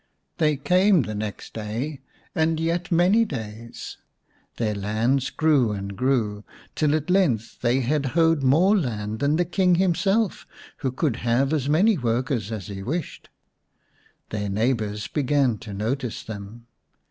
They 0.39 0.57
came 0.57 1.03
the 1.03 1.13
next 1.13 1.53
day, 1.53 2.01
and 2.33 2.59
yet 2.59 2.91
many 2.91 3.23
days. 3.23 3.97
Their 4.57 4.73
lands 4.73 5.29
grew 5.29 5.73
and 5.73 5.95
grew 5.95 6.43
till 6.73 6.95
at 6.95 7.11
length 7.11 7.61
they 7.61 7.81
had 7.81 8.07
hoed 8.17 8.41
more 8.41 8.75
land 8.75 9.19
than 9.19 9.35
the 9.35 9.45
King 9.45 9.75
himself, 9.75 10.47
who 10.77 10.91
could 10.91 11.17
have 11.17 11.53
as 11.53 11.69
many 11.69 11.99
workers 11.99 12.51
as 12.51 12.65
he 12.65 12.81
wished. 12.81 13.29
Their 14.31 14.49
neighbours 14.49 15.07
began 15.07 15.59
to 15.59 15.71
notice 15.71 16.23
them. 16.23 16.65